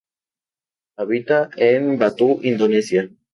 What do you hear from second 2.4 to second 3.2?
Indonesia.